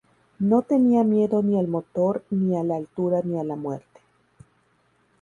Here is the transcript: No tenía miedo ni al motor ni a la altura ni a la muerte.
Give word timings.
No 0.39 0.63
tenía 0.63 1.03
miedo 1.03 1.43
ni 1.43 1.59
al 1.59 1.67
motor 1.67 2.23
ni 2.31 2.57
a 2.57 2.63
la 2.63 2.75
altura 2.75 3.21
ni 3.23 3.37
a 3.39 3.43
la 3.43 3.55
muerte. 3.55 4.01